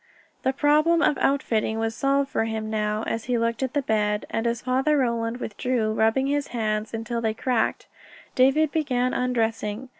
[0.41, 4.25] The problem of outfitting was solved for him now, as he looked at the bed,
[4.31, 7.85] and as Father Roland withdrew, rubbing his hands until they cracked,
[8.33, 9.89] David began undressing.